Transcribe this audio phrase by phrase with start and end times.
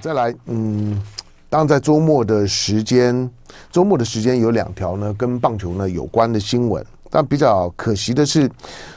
[0.00, 1.00] 再来，嗯，
[1.48, 3.30] 当然在周末的时间，
[3.70, 6.84] 周末的时间有两条呢跟棒球呢有关的新闻。
[7.10, 8.50] 但比较可惜的是，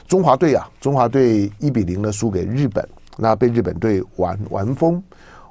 [0.07, 5.03] 中华队啊，中华队一比零呢输给日本，那被日本队玩玩疯，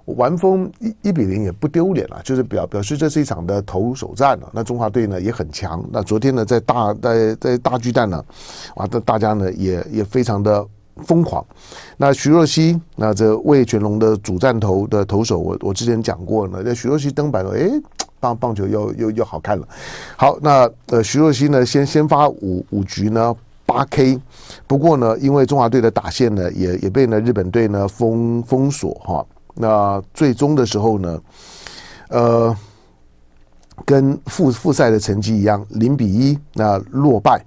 [0.05, 4.49] 玩疯一一比零也不丢脸了，就是表表示这是一场的投手战了。
[4.53, 8.25] 那中华队呢也很强，那昨天呢在大在在大巨蛋呢，
[8.77, 10.67] 啊，这大家呢也也非常的。
[11.05, 11.45] 疯狂，
[11.97, 16.63] 那徐若曦，那这魏全龙的主战投的投手，我我之前讲过呢。
[16.65, 17.71] 那徐若曦登板了，诶，
[18.21, 19.67] 棒棒球又又又好看了。
[20.17, 24.21] 好，那呃徐若曦呢，先先发五五局呢八 K，
[24.67, 29.27] 不过呢，因为中华队的打线呢也也被呢日本队呢封封锁哈。
[29.55, 31.21] 那最终的时候呢，
[32.09, 32.57] 呃，
[33.87, 37.43] 跟复复赛的成绩一样，零比一那落败。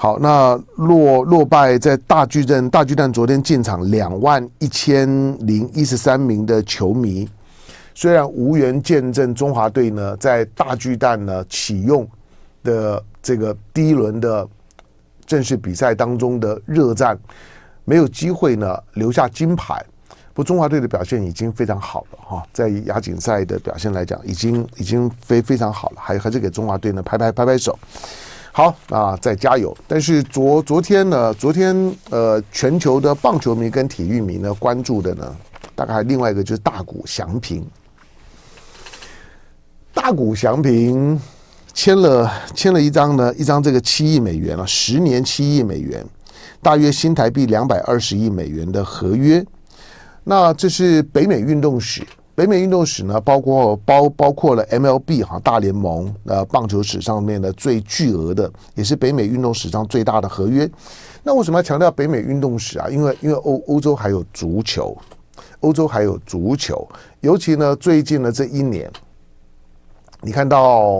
[0.00, 5.08] 好，那落落败在大巨蛋，大巨蛋昨天进场两万一千
[5.44, 7.28] 零一十三名的球迷，
[7.96, 12.08] 虽然无缘见证中华队呢在大巨蛋呢启用
[12.62, 14.46] 的这个第一轮的
[15.26, 17.18] 正式比赛当中的热战，
[17.84, 19.84] 没有机会呢留下金牌，
[20.32, 27.76] 不中华队的表现已经非常好了哈，在亚锦赛的表现来讲，已经已经非非常好了，还还是给中华队呢拍拍拍拍手。
[28.58, 29.72] 好啊，再加油！
[29.86, 35.36] 但是昨昨天呢，昨天呃，全球的棒球迷跟体育迷呢关注的呢，
[35.76, 37.64] 大概另外一个就是大谷翔平。
[39.94, 41.16] 大谷翔平
[41.72, 46.04] 签了签了一张呢，一张这个七亿美元啊，十年七亿美元，
[46.60, 49.40] 大约新台币两百二十亿美元的合约。
[50.24, 52.02] 那这是北美运动史。
[52.38, 60.70] 北美运动史呢，包括包包括了 MLB 哈大联盟呃棒球史上面的最巨额的，也是北美运动史上最大的合约。
[61.24, 62.88] 那为什么要强调北美运动史啊？
[62.88, 64.96] 因为因为欧欧洲还有足球，
[65.58, 66.88] 欧洲还有足球，
[67.22, 68.88] 尤其呢最近的这一年，
[70.20, 70.92] 你看到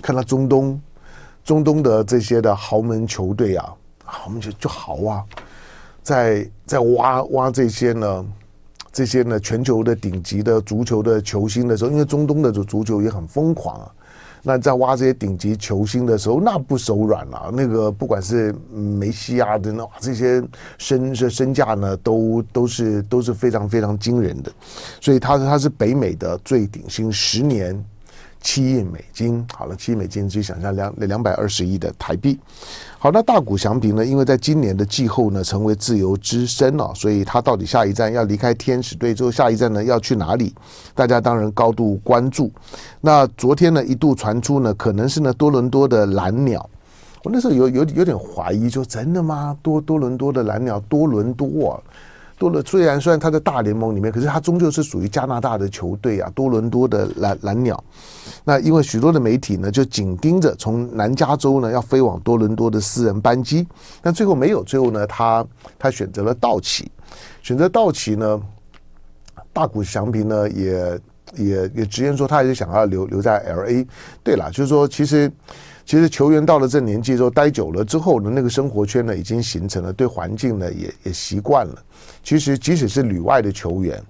[0.00, 0.80] 看到中东
[1.42, 3.74] 中东的这些的豪门球队啊，
[4.04, 5.24] 豪门就就豪啊，
[6.04, 8.24] 在在挖挖这些呢。
[8.96, 13.92] 这些呢，全球的顶级的足球的球星的时候，因为中东的足足球也很疯狂啊。
[14.42, 17.50] 那在挖这些顶级球星的时候，那不手软啊。
[17.52, 20.42] 那个不管是梅西啊等等这些
[20.78, 24.50] 身身身价呢，都都是都是非常非常惊人的。
[24.98, 27.84] 所以他他是北美的最顶薪，十年。
[28.40, 32.38] 七亿美金，好了，七亿美金，自己想象两两百二十亿的台币。
[32.98, 34.04] 好，那大谷翔平呢？
[34.04, 40.54] 因为在今年的季后呢，成为自由之身了，所以他到底下一站要离开天使队之后，下一站呢要去哪里？
[40.94, 42.50] 大家当然高度关注。
[43.00, 46.68] 那昨天呢，一度传出呢，可能是呢多伦多的蓝鸟。
[47.24, 49.56] 我那时候有有有点怀疑，说真的吗？
[49.60, 51.82] 多多伦多的蓝鸟，多伦多。
[52.38, 57.82] 多了，虽然虽然他在大联盟里面，可是他终究是属于加拿大的球队啊，多伦多的蓝蓝鸟。
[58.44, 63.66] 那因为许多的媒体呢，就紧盯着从南加州呢要飞往多伦多的私人班机，
[64.02, 64.62] 但最后没有。
[64.64, 65.46] 最后呢，他
[65.78, 66.90] 他选择了道奇，
[67.42, 68.40] 选择道奇呢，
[69.52, 71.00] 大谷翔平呢也
[71.36, 73.86] 也也直言说，他还是想要留留在 LA。
[74.22, 75.32] 对了，就是说其实。
[75.86, 81.76] 其实球员到了这年纪之后，待久了之后呢，那个生活圈呢已经形成了，对环境呢也也习惯了。
[82.24, 84.02] 其实即使是旅外的球员，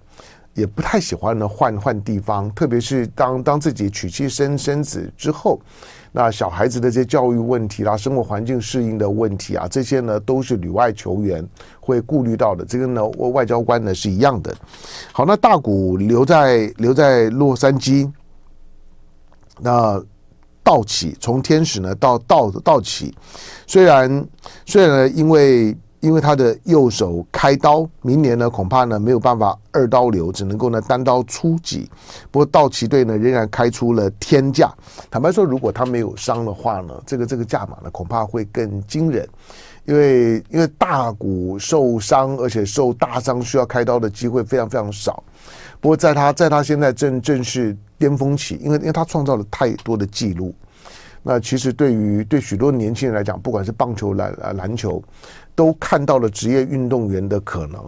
[0.55, 5.61] 也不太喜欢呢换换地方，特别是当当自己娶妻生生子之后，
[6.13, 11.47] 那小孩子的这些教育问题啦、生活环境适应的问题啊，这些呢都是旅外球员
[11.79, 12.65] 会顾虑到的。
[12.65, 14.57] 这个呢，外交官呢是一样的。
[15.13, 18.11] 好，那大谷留在留在洛杉矶，
[19.61, 20.03] 那。
[20.67, 23.15] 道奇从天使呢到道道奇，
[23.69, 24.27] 虽然
[24.65, 31.89] 虽然呢，因为因为他的右手开刀，明年呢恐怕呢没有办法二刀流，只能够呢单刀出击。
[32.33, 34.75] 不过道奇队呢仍然开出了天价。
[35.09, 39.25] 坦白说，如果他没有伤的话呢，这个这个价码呢恐怕会更惊人。
[39.85, 45.23] 因为因为大谷受伤，而且受大伤需要开刀的机会非常非常少。
[45.81, 50.53] 不过在他在他现在正正是巅峰期，因为因为他创造了太多的记录，
[51.27, 55.03] 那其实对于对许多年轻人来讲，不管是棒球、篮篮球，
[55.57, 57.85] 都看到了职业运动员的可能。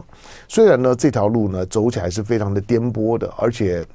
[0.48, 3.86] 虽然呢这条路呢走起来是非常的颠簸的，而且。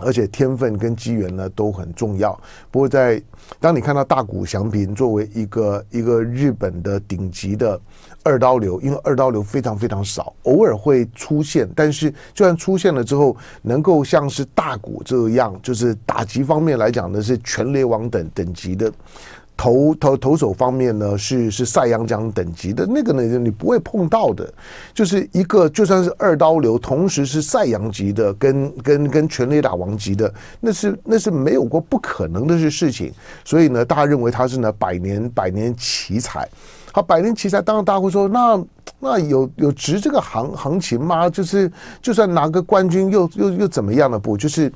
[0.00, 2.32] 而且天分跟机缘呢都很重要。
[2.70, 3.22] 不过在
[3.60, 7.80] 当你看到大谷翔平作为一个一个日本的顶级的
[8.22, 18.92] 二刀流，因为二刀流非常非常少，偶尔会出现，但是就算出现了之后，能够像是大谷这样，就是打击方面来讲呢是全雷王等等级的。
[19.56, 24.52] 投投投手方面呢，是是赛扬奖等级的那个呢，你不会碰到的，
[24.92, 33.12] 就是一个就算是二刀流，同时是赛扬级的，跟跟跟全垒打王级的，那是那是没有过不可能的事情。
[33.44, 36.48] 所以呢，大家认为他是呢百年百年奇才。
[36.92, 38.64] 好，百年奇才，当然大家会说，那
[38.98, 41.30] 那有有值这个行行情吗？
[41.30, 41.70] 就是
[42.02, 44.18] 就算拿个冠军又，又又又怎么样呢？
[44.18, 44.70] 不，就是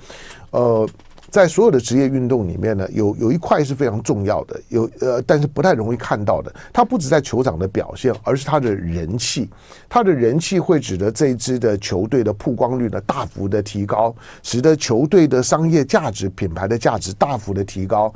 [0.52, 0.88] 呃。
[1.30, 6.50] 在所有的职业运动里面呢，有有一块是非常重要的，有呃，但是不太容易看到的。
[6.72, 9.48] 它不止在球场的表现，而是它的人气。
[9.88, 18.12] 它的人气会使得这一支的球队的曝光率呢大幅的提高，使得球队的商业价值、品牌的价值大幅的提高。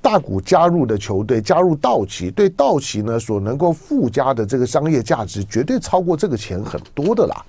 [0.00, 7.44] 大谷加入的球队，加入道奇，对道奇呢所能够附加的这个商业价值，绝对超过这个钱很多的啦。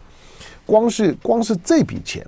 [0.66, 2.26] 光是光是这笔钱。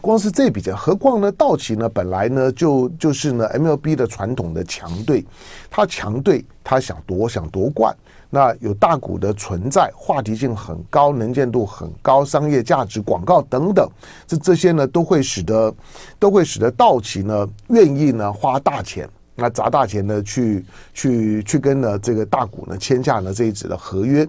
[0.00, 1.30] 光是这笔钱，何况呢？
[1.32, 5.24] 道奇呢，本来呢就就是呢 MLB 的传统的强队，
[5.70, 7.94] 他强队他想夺想夺冠，
[8.30, 13.88] 那有大股的存在，话题性很高，能见度很高，商业价值、广告等等，
[14.26, 15.74] 这这些呢都会使得
[16.18, 19.08] 都会使得道奇呢愿意呢花大钱。
[19.40, 24.28] 那砸大钱呢，去去去跟呢这个大股呢签下了这一纸的合约。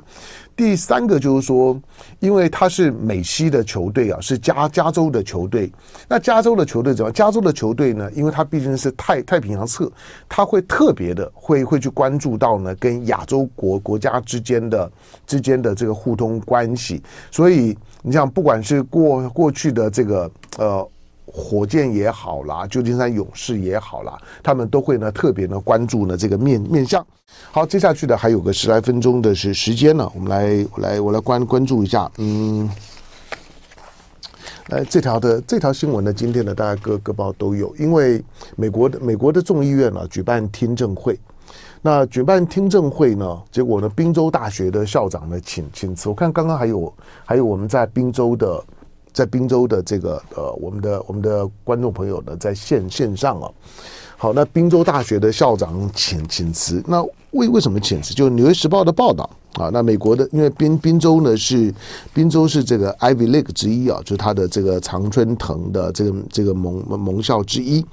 [0.55, 1.81] 第三个就是说，
[2.19, 5.71] 因为他是美西的球队啊，是加加州的球队。
[6.07, 7.11] 那加州的球队怎么？
[7.11, 8.11] 加州的球队呢？
[8.11, 9.91] 因为他毕竟是太太平洋侧，
[10.27, 14.91] 他会特别的会会去关注到呢跟亚洲国国家之间的
[15.25, 17.01] 之间的这个互通关系。
[17.31, 20.87] 所以你像不管是过过去的这个呃。
[21.31, 27.05] 火箭也好啦，旧金山勇士也好啦，他们都会呢特别呢关注呢这个面面向。
[27.51, 32.11] 好，接下去的还有个十来分钟的是时间呢，我们来我来我来关关注一下。
[32.17, 32.69] 嗯，
[34.69, 38.23] 呃，这条的这条新闻呢，今天呢大家各各报都有，因为
[38.55, 41.19] 美国的美国的众议院呢举办听证会，
[41.81, 46.91] 那举办听证会呢，结果呢宾州大学的校长呢请请辞，我看刚刚还有
[47.23, 48.63] 还有我们在宾州的。
[49.11, 53.49] 在宾州的这个呃，我们的我们的观众朋友呢，在线线上啊，
[54.17, 58.13] 好，那宾州大学的校长请请辞，那为为什么请辞？
[58.13, 61.73] 就《纽约时报》的报道啊，那美国的，因为宾滨州呢是
[62.13, 67.85] 滨州是这个 Ivy League 之一啊，就是它的这个常春藤的这个这个盟盟校之一。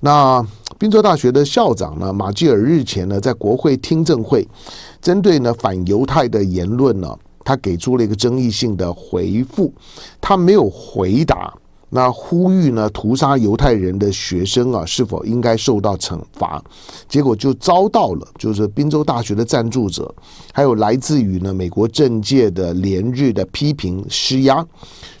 [0.00, 0.46] 那
[0.78, 4.46] 宾州大学的校长呢，马基尔日前呢，在国会听证会，
[5.00, 7.16] 针对呢反犹太的言论呢。
[7.44, 9.72] 他给出了一个争议性的回复，
[10.20, 11.52] 他没有回答。
[11.90, 16.60] 那呼吁呢，屠杀犹太人的学生啊，是否应该受到惩罚？
[17.08, 20.12] 结果就遭到了，就是宾州大学的赞助者，
[20.52, 24.66] 还有来自于呢美国政界的连日的批评施压。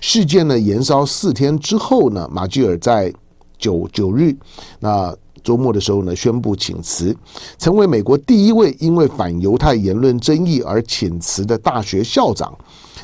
[0.00, 3.12] 事件呢延烧四天之后呢，马基尔在
[3.58, 4.34] 九九日
[4.80, 5.14] 那。
[5.44, 7.16] 周末的时候呢，宣布请辞，
[7.58, 12.52] 成为美国第一位因为反犹太言论争议而请辞的大学校长。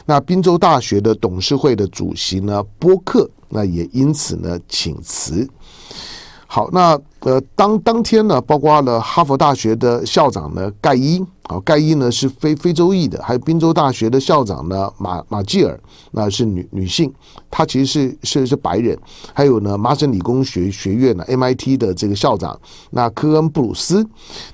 [0.06, 5.46] 那宾州大学的董事会的主席呢，波克，那也因此呢请辞。
[6.52, 15.78] 好，那呃，当当天呢，包括了哈佛大学的校长呢盖伊，啊，盖伊呢是非非洲裔的，还有宾州大学的校长呢马马基尔，
[16.10, 17.14] 那是女女性，
[17.48, 18.98] 她其实是是是白人，
[19.32, 22.58] 还有呢麻省理工学学院呢 MIT 的这个校长
[22.90, 24.04] 那科恩布鲁斯，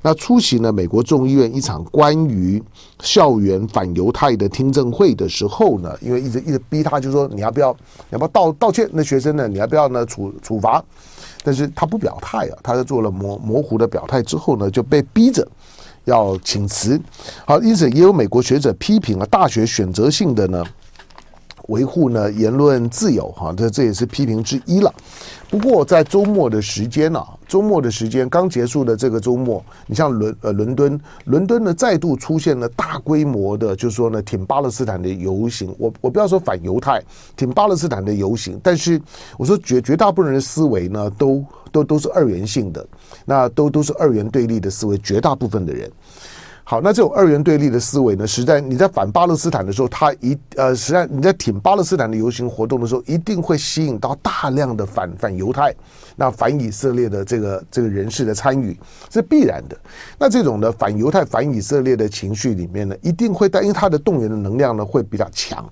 [0.02, 2.62] 那出席呢美国众议院一场关于
[3.00, 7.74] 校园反犹太的听证会的时候呢，因为一直一直逼他，就说你要不要
[8.10, 8.86] 要不要道道歉？
[8.92, 10.84] 那学生呢，你要不要呢处处罚？
[11.46, 15.46] 但是他不表态啊，他在做了模模糊的表态之后呢，就被逼着
[16.02, 17.00] 要请辞。
[17.44, 20.64] 好，因此也有美国学者批评了大学选择性的呢。
[21.66, 24.92] 维护呢言论自由，哈，这这也是批评之一了。
[25.48, 35.74] 不过在周末的时间呢，周末的时间刚结束的这个周末，你像伦呃伦敦，伦敦呢再度出现了大规模的，就是说呢挺巴勒斯坦的游行。
[35.78, 37.00] 我我不要说反犹太，
[37.36, 39.00] 挺巴勒斯坦的游行，但是
[39.38, 42.84] 我说绝绝大部分人的思维呢，都都都是二元性的，
[43.24, 45.90] 那都都是二元对立的思维，绝大部分的人。
[46.68, 55.72] 好，那这种二元对立的思维呢，实在你在反巴勒斯坦的时候，他一呃，实在你在挺巴勒斯坦的游行活动的时候，一定会吸引到大量的反反犹太、
[56.16, 58.76] 那反以色列的这个这个人士的参与，
[59.12, 59.78] 是必然的。
[60.18, 65.64] 那这种的反犹太、反以色列的情绪里面呢，一定会带，因为它的动员的能量呢会比较强，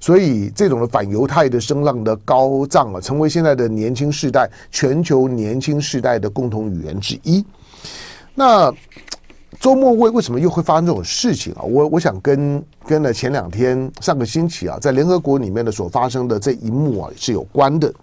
[0.00, 7.46] 所以这种的反犹太的声浪的高涨啊，成为现在的年轻世代全球年轻世代的共同语言之一。
[8.34, 8.74] 那。
[9.62, 11.62] 周末为为什么又会发生这种事情啊？
[11.62, 17.94] 我我想跟跟了前两天上个星期啊，在联合国里面的所发生的这一幕啊是有关的，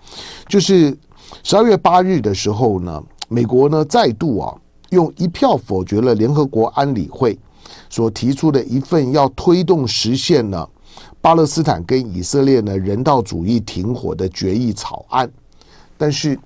[0.47, 0.97] 就是
[1.43, 4.55] 十二月八日的时候呢，美国呢再度啊
[4.91, 7.37] 用一票否决了联合国安理会
[7.89, 10.65] 所提出的一份要推动实现呢
[11.19, 15.29] 巴勒斯坦跟以色列呢人道主义停火的决议草案。
[15.97, 16.39] 但是，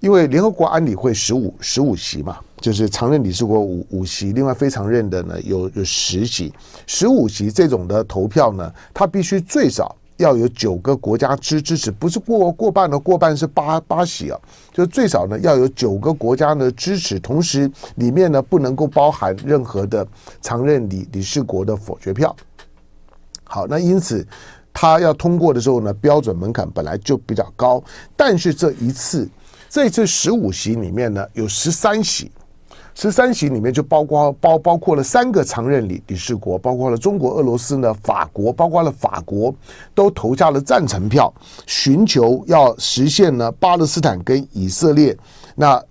[0.00, 6.52] 因为联合国安理会十五十五席嘛，就是常任理事国五五席，另外非常任的呢有有十席，
[6.86, 9.96] 十五席这种的投票呢，它必须最少。
[10.18, 14.38] 要有九个国家支支持，不是过过半的，过半是八八席啊，
[14.70, 20.06] 就最少呢要有九个国家的支持，同时里面呢不能够包含任何的
[20.42, 22.36] 常任理理事国的否决票。
[23.44, 24.22] 好，那因此
[24.74, 27.82] 他要通过的时候呢，标准门槛本来就比较高，
[28.14, 29.26] 但是这一次
[29.70, 32.30] 这一次十五席里面呢有十三席。
[33.02, 39.54] 十三席里面就包括包包括了三个常任理理事国，包括了中国、俄罗斯呢、法国，包括了法国
[39.94, 41.32] 都投下了赞成票，
[41.66, 45.16] 寻求要实现呢巴勒斯坦跟以色列
[45.54, 45.82] 那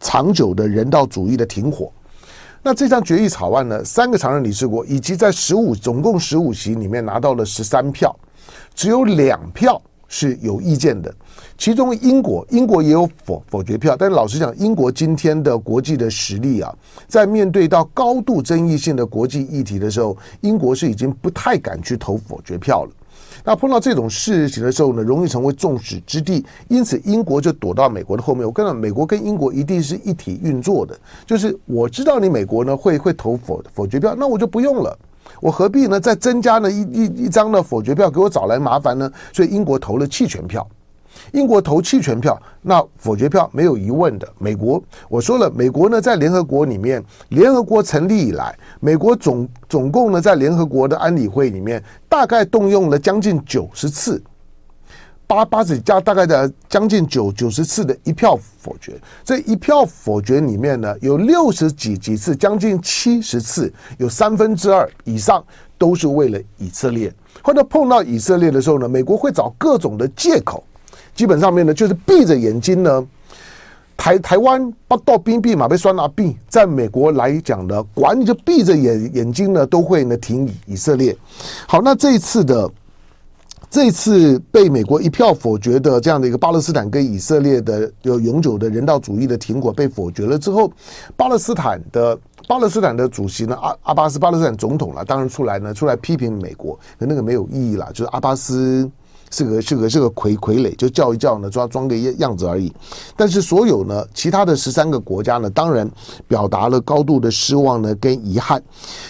[0.00, 1.92] 长久的人道主义的停火。
[2.60, 8.12] 那这项决议草案呢，三个常任理事国以及在十五总共十五席里面拿到了十三票，
[8.74, 11.14] 只有两票是有意见的。
[11.56, 16.74] 其中英国，英国也有否否决票，但老实讲，英国今天的国际的实力啊，
[17.06, 22.90] 在面对到高度争议性的国际议题的时候，英国是已经不太敢去投否决票了。
[23.44, 28.44] 那碰到这种事情的时候呢，容易成为众矢之的，因此英国就躲到美国的后面。
[28.44, 34.96] 我跟你讲，美国跟英国一定是一体运作的，就是我知道你美国呢会会投否否决票，那我就不用了，
[35.40, 39.10] 我何必呢再增加呢一一一张的否决票给我找来麻烦呢？
[39.32, 40.66] 所以英国投了弃权票。
[41.32, 44.28] 英国投弃权票，那否决票没有疑问的。
[44.38, 54.22] 美国，我说了，美国呢在联合国里面，联合国成立以来，美国总总共呢在联合国的安理会里面，大概动用了将近九十次，
[55.28, 58.98] 八八十加大概的将近九九十次的一票否决。
[59.22, 65.44] 这一票否决里面呢，有六十几几次，将近七十次，有三分之二以上
[65.76, 67.12] 都是为了以色列。
[67.42, 70.64] 或者碰到以色列的时候呢，美国会找各种的借口。
[71.14, 73.06] 基本上面呢，就是闭着眼睛呢，
[73.98, 81.14] 台台湾不到兵闭马被酸拿币，在美国来讲呢，管你就闭着眼眼睛呢，都会呢挺以以色列。
[81.66, 82.70] 好，那这一次的
[83.70, 90.72] 这次被美国一票否决的这样的一个巴勒斯坦跟以色列的有永久的人道主义的停火被否决了之后，
[91.16, 98.90] 巴勒斯坦的巴勒斯坦的主席呢，阿阿巴斯巴勒斯坦总统了，当然出来呢出来批评美国，可那个没有意义了，就是阿巴斯。
[99.30, 102.72] 是个是个是个傀傀儡，就叫一叫呢，装装个样子而已。
[103.16, 105.90] 但是所有呢，其他的十三个国家呢，当然
[106.26, 108.62] 表达了高度的失望呢跟遗憾。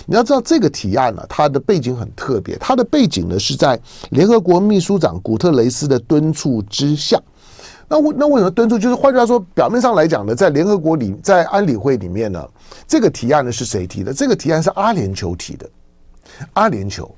[0.07, 3.79] 你要知道这个提案呢，它的背景很特别，它的背景呢是在
[4.11, 7.21] 联合国秘书长古特雷斯的敦促之下。
[7.91, 8.79] 那为那为什么敦促？
[8.79, 12.47] 就是换句话说，表面上来讲呢，在联合国里，在安理会里面呢，
[12.87, 14.13] 这个提案呢是谁提的？
[14.13, 15.69] 这个提案是阿联酋提的，
[16.53, 17.09] 阿联酋。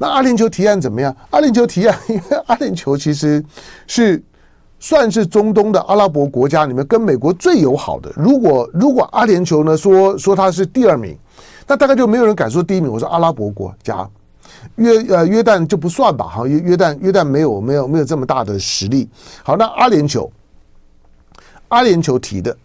[0.00, 1.14] 那阿联酋提案怎么样？
[1.30, 3.44] 阿联酋提案，因为阿联酋其实
[3.88, 4.22] 是
[4.78, 8.08] 算是中东的阿拉伯国家里面跟美国最友好的。
[8.14, 11.18] 如果如果阿联酋呢说说他是第二名，
[11.66, 12.90] 那大概就没有人敢说第一名。
[12.90, 14.08] 我说阿拉伯国家，
[14.76, 19.08] 约呃约旦就不算吧，哈约约旦约旦没有没有没有这么大的实力。
[19.42, 20.30] 好，那阿联酋，
[21.68, 22.56] 阿联酋提的。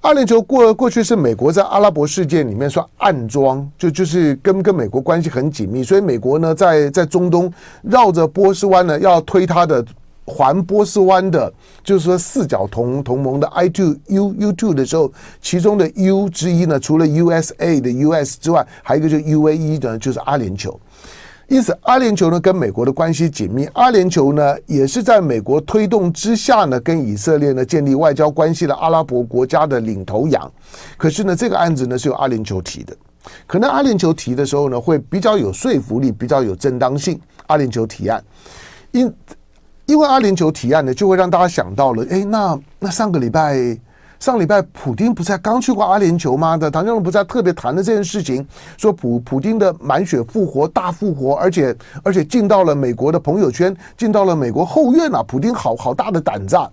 [0.00, 7.52] 阿联酋过过去是美国在阿拉伯世界里面算暗装，就就是跟跟美国关系很紧密，所以美国呢在在中东
[7.82, 9.84] 绕着波斯湾呢要推他的
[10.24, 11.52] 环波斯湾的，
[11.82, 15.12] 就是说四角同同盟的 I two U U two 的时候，
[15.42, 20.76] 其中的 U 之一呢，除了 USA 的 US 之外，还有一个就 UAE 的，就是阿联酋。
[21.48, 30.52] 因此，阿联酋呢跟美国的关系紧密，阿联酋呢也是在美国推动之下呢，跟以色列呢建立外交关系的阿拉伯国家的领头羊。
[30.98, 32.94] 可是呢，这个案子呢是由阿联酋提的，
[33.46, 37.18] 可能阿联酋提的时候呢会比较有说服力，比较有正当性。
[37.46, 38.22] 阿联酋提案，
[38.92, 39.10] 因
[39.86, 43.78] 因为阿联酋提案呢，就会让大家想到了，哎，那那上个礼拜。
[44.20, 46.56] 上礼拜，普丁不是刚去过阿联酋吗？
[46.56, 48.44] 的唐教授不是在特别谈了这件事情，
[48.76, 55.22] 说普普丁的满血复活、大复活，而且而且进到了美国的朋友圈，进到了美国后院啊！
[55.26, 56.68] 普丁好好大的胆子啊！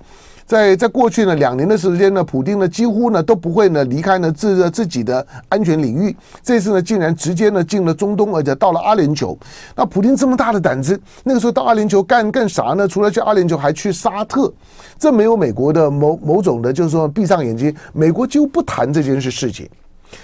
[0.45, 6.15] 在在过去呢两年的时间呢，普丁呢几乎呢都不会呢离开呢自自己的安全领域。
[6.43, 9.35] 这次呢竟然直接呢进了中东，而且到了阿联酋。
[9.75, 12.87] 那普丁这么大的胆子，那个时候到阿联酋干干啥呢？
[12.87, 14.53] 除了去阿联酋，还去沙特。
[14.99, 19.67] 这没有美国的某某种的，就是说闭上眼睛，美国几乎不谈这件事事情。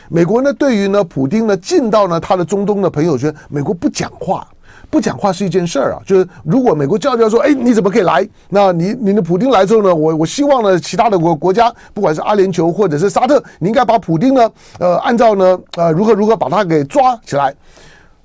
[0.08, 4.48] 美国呢对于呢普丁呢进到呢他的中东的朋友圈，美国不讲话。
[4.92, 6.02] 不讲话是一件事儿啊。
[6.06, 8.28] 就是如果美国叫叫说，哎，你怎么可以来？
[8.50, 17.56] 那你你的普丁来之后呢，我我希望呢，其他的国国家，不管是阿联酋或者是沙特，你应该把普丁呢，呃，按照呢，呃，如何如何把他给抓起来。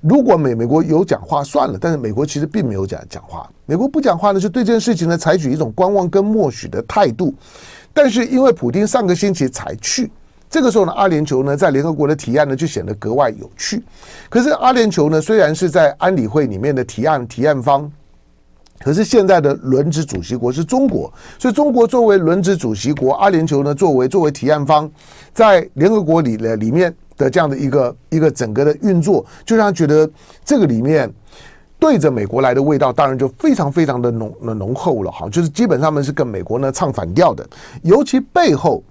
[0.03, 3.49] 如果美美国有讲话算了，但是美国其实并没有讲讲话。
[3.65, 7.35] 美国不讲话呢，就对这件事情呢采取一种观望跟默许的态度。
[7.93, 10.11] 但是因为普丁上个星期才去，
[10.49, 13.83] 这个时候呢，阿联酋呢在联合国的提案呢就显得格外有趣。
[14.29, 17.91] 可是阿联酋呢虽然是在安理会里面的提案提案方，
[18.81, 24.91] 可是现在的轮值主席国是中国，所以中国作为轮值主席国，阿联酋呢作为作为提案方，
[25.33, 26.95] 在联合国里的里面。
[27.19, 30.07] 的这样的一个一个整个的运作，就让他觉得
[30.45, 31.11] 这个里面
[31.79, 35.27] 对着美国来的味道，当然就非常非常的浓浓厚了哈。
[35.31, 37.43] 就是基本上面是跟美国呢唱反调的，
[37.81, 38.85] 尤其背后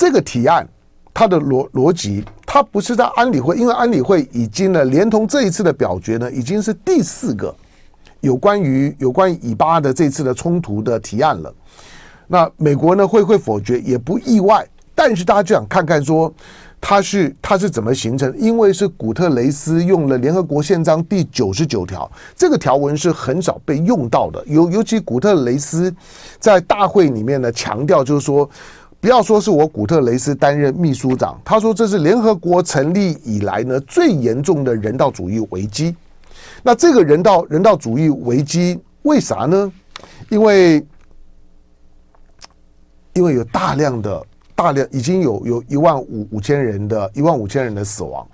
[0.00, 0.66] 这个提案
[1.12, 7.54] 它的逻逻辑，它不是在安理会，因为安理会已经呢连同这一次的表决呢，已经是第四个
[8.20, 11.54] 有关于有关于以巴的这次的冲突的提案了。
[12.28, 16.32] 那美国呢会会否决也不意外，但是大家就想看看说。
[16.82, 18.34] 它是它是怎么形成？
[18.38, 24.42] 因为是古特雷斯用了联合国宪章第九十九条，这个条文是很少被用到的。
[24.46, 25.94] 尤尤其古特雷斯
[26.38, 28.48] 在大会里面呢强调，就是说
[29.00, 35.96] 不要说是我古特雷斯担任秘书长，他说这是联合国成立以来呢最严重的人道主义危机。
[36.62, 39.72] 那这个人道人道主义危机为啥呢？
[40.28, 40.86] 因为
[43.14, 44.26] 因为有大量的。
[44.52, 48.28] 大量已经有有一万五五千人的一万五千人的死亡，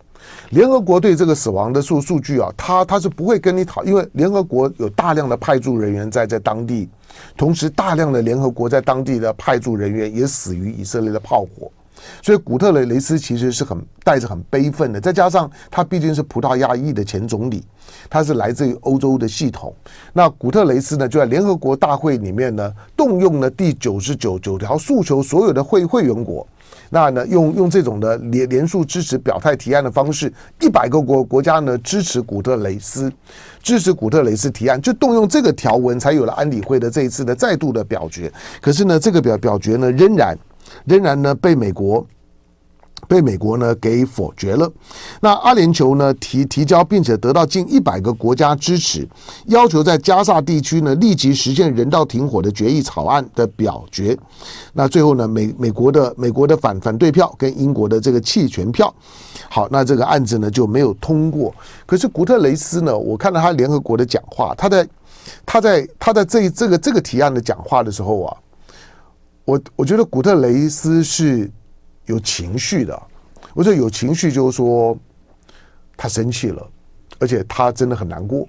[0.50, 6.88] 联合国对这个死亡的数数据啊，他他是不会跟你讨，因为联合国有大量的派驻人员在在当地，
[7.36, 11.70] 同时大量的联合国在当地的派驻人员也死于以色列的炮火。
[12.22, 17.64] 所以古特雷雷斯其实是很带着很悲愤的，再加上他毕竟是葡萄牙裔的前总理，
[18.08, 19.74] 它是来自于欧洲的系统。
[20.12, 26.46] 那古特雷斯呢，就在联合国大会里面呢，动用了第九十九九条诉求所有的会会员国，
[26.90, 33.12] 那呢用用这种的连连数支持表态提案的方式，一百个国国家呢支持古特雷斯，
[33.62, 38.32] 支持古特雷斯提案，就动用这个条文，才有了安理会的这一次的再度的表决。
[38.60, 40.36] 可是呢，这个表表决呢，仍然。
[40.84, 42.04] 仍然呢，被美国
[43.08, 44.70] 被美国呢给否决了。
[45.20, 49.08] 那阿联酋呢提提交，并且得到近一百个国家支持，
[49.46, 54.16] 要求在加萨地区呢立即实现人道停火的决议草案的表决。
[54.72, 58.92] 那最后呢，美美国的美国的反反对票跟英国的这个弃权票，
[59.48, 61.54] 好，那这个案子呢就没有通过。
[61.84, 64.88] 可是古特雷斯呢，我看到他联合国的讲话，他在
[65.44, 68.36] 他在他在这这个这个提案的讲话的时候啊。
[69.44, 71.48] 我我觉得古特雷斯是
[72.06, 73.02] 有情绪的，
[73.54, 74.96] 我说有情绪就是说
[75.96, 76.66] 他生气了，
[77.18, 78.46] 而且他真的很难过。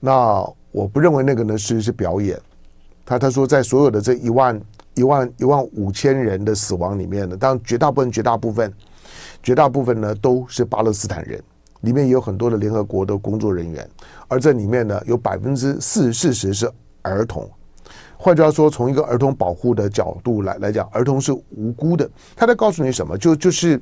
[0.00, 2.38] 那我不认为那个呢是是表演。
[3.04, 4.60] 他他说在所有的这一万
[4.94, 8.74] 一万一万五千人的死亡里面呢，当然绝大部分绝大部分
[9.42, 11.42] 绝大部分呢都是巴勒斯坦人，
[11.80, 13.88] 里面也有很多的联合国的工作人员，
[14.28, 16.70] 而这里面呢有百分之四四十是
[17.02, 17.48] 儿童。
[18.20, 22.10] 换句话说，从一个儿童保护的角度来来讲，儿童是无辜的。
[22.34, 23.16] 他在告诉你什么？
[23.16, 23.80] 就就是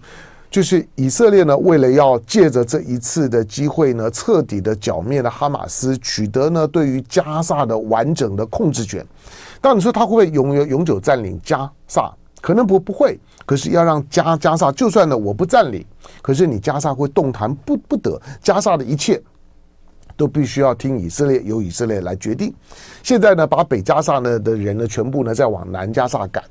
[0.51, 9.05] 就是以色列呢，为了要借着这一次的机会呢，彻底的剿灭了哈马斯，取得呢对于加萨的完整的控制权。
[9.61, 12.13] 当你说他会不会永远永久占领加萨？
[12.43, 13.19] 可能不不会。
[13.47, 15.83] 可是要让加加萨，就算呢我不占领，
[16.21, 18.21] 可是你加萨会动弹不不得。
[18.43, 19.21] 加萨的一切。
[20.17, 22.53] 都必须要听以色列，由以色列来决定。
[23.03, 26.43] 现在呢，把北加萨呢的人呢，全部呢再往南加萨赶。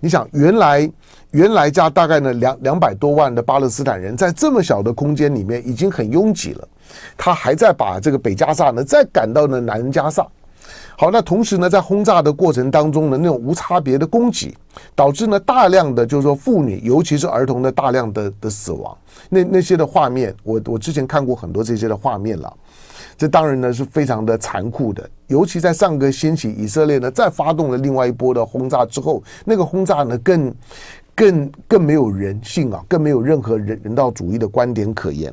[0.00, 0.90] 你想，原来
[1.32, 6.68] 原来加大概呢两两百多万的巴勒斯坦人，在这么小的空间里面已经很拥挤了，
[7.16, 10.26] 他还在把这个北加萨呢再赶到呢南加萨。
[10.98, 14.56] 好，那同时呢，在轰炸的过程当中呢，那种无差别的攻击，
[14.94, 18.96] 导致呢大量的就是说妇女，尤其是儿童的大量的的死亡。
[19.28, 22.52] 那那些的画面，我我之前看过很多这些的画面了。
[23.18, 30.54] 这当然呢是非常的残酷的，尤其在上个星期，以色列呢再发动了另外一波的轰炸之后，那个轰炸呢更、
[31.14, 35.32] 更、更没有人性啊，更没有任何人人道主义的观点可言。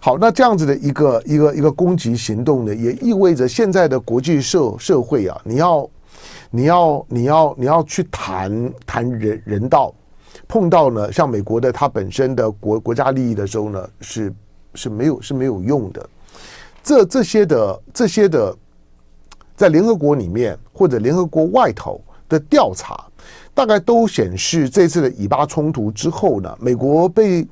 [0.00, 5.90] 好，那这样子的一个一个一个攻击行动呢，也意味着现在的国际社社会啊，你要、
[6.50, 9.94] 你要、你要、你要去谈谈人人道，
[10.46, 14.30] 碰到呢像美国的它本身的国国家利益的时候呢，是
[14.74, 16.06] 是没有是没有用的。
[16.84, 18.54] 这这些的这些的，
[19.56, 23.06] 在联合国里面或者联合国外头的调查，
[23.54, 27.46] 大概都显示，这次的以巴冲突之后呢，美国被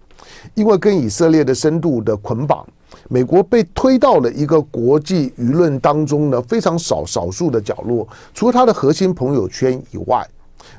[0.53, 2.67] 因为跟以色列的深度的捆绑，
[3.09, 8.07] 美国被推到了一个国际舆论当中呢，非常少少数的角落。
[8.35, 10.29] 除了他的核心朋友圈以外，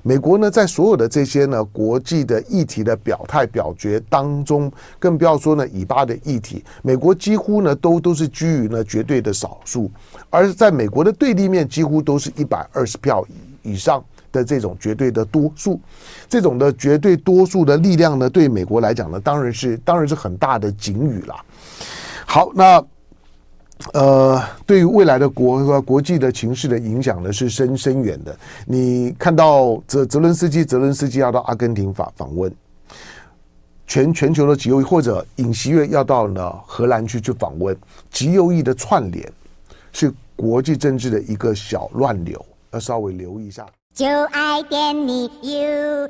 [0.01, 9.89] 美国呢，在所有的这些呢国际的议题的表态表决当中，更不要说呢以巴的议题，美国几乎呢都都是居于呢绝对的少数。
[10.29, 13.25] 而在美国的对立面，几乎都是一百二十票
[13.61, 15.79] 以上的这种绝对的多数。
[16.27, 21.35] 这种的绝对多数的力量呢，对美国来讲呢，当然是当然是很大的警语了。
[22.25, 22.83] 好，那
[23.91, 28.33] 呃，对于未来的国和国际的情势的影响呢，是深深远的。
[28.65, 32.49] 你看到泽泽伦斯基，泽伦斯基要到阿根廷访访问，
[33.85, 37.77] 全全球的极右翼或者尹锡悦要到呢荷兰去去访问，
[38.09, 39.29] 极右翼的串联
[39.91, 43.65] 是国际政治的一个小乱流，要稍微留意一下。
[43.93, 46.07] 就爱点你 UFO